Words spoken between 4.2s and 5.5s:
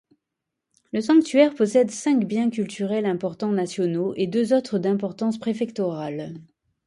deux autres d'importance